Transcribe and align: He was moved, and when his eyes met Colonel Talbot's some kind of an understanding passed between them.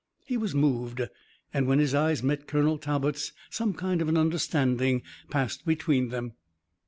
He 0.25 0.35
was 0.35 0.55
moved, 0.55 0.99
and 1.53 1.67
when 1.67 1.77
his 1.77 1.93
eyes 1.93 2.23
met 2.23 2.47
Colonel 2.47 2.79
Talbot's 2.79 3.33
some 3.51 3.75
kind 3.75 4.01
of 4.01 4.07
an 4.07 4.17
understanding 4.17 5.03
passed 5.29 5.63
between 5.63 6.09
them. 6.09 6.33